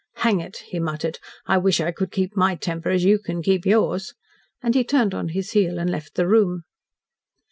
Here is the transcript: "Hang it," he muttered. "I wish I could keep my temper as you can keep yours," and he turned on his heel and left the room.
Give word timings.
"Hang 0.15 0.39
it," 0.39 0.57
he 0.65 0.79
muttered. 0.79 1.19
"I 1.45 1.59
wish 1.59 1.79
I 1.79 1.91
could 1.91 2.11
keep 2.11 2.35
my 2.35 2.55
temper 2.55 2.89
as 2.89 3.03
you 3.03 3.19
can 3.19 3.43
keep 3.43 3.67
yours," 3.67 4.15
and 4.59 4.73
he 4.73 4.83
turned 4.83 5.13
on 5.13 5.27
his 5.27 5.51
heel 5.51 5.77
and 5.77 5.91
left 5.91 6.15
the 6.15 6.27
room. 6.27 6.63